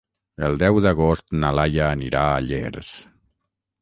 [0.47, 2.91] El deu d'agost na Laia anirà a Llers.